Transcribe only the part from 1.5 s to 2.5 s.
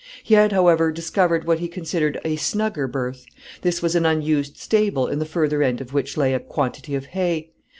he considered a